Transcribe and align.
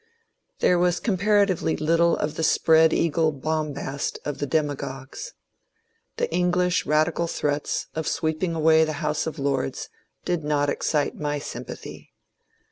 There 0.61 0.79
was 0.79 0.99
comparatively 0.99 1.77
little 1.77 2.17
of 2.17 2.33
the 2.33 2.41
spread 2.41 2.91
eagle 2.91 3.31
bombast 3.31 4.17
of 4.25 4.39
the 4.39 4.47
dem 4.47 4.69
agogues. 4.71 5.33
The 6.17 6.27
English 6.33 6.87
radical 6.87 7.27
threats 7.27 7.85
of 7.93 8.07
sweeping 8.07 8.55
away 8.55 8.83
the 8.83 8.93
House 9.05 9.27
of 9.27 9.37
Lords 9.37 9.89
did 10.25 10.43
not 10.43 10.71
excite 10.71 11.13
my 11.19 11.37
sympathy. 11.37 12.15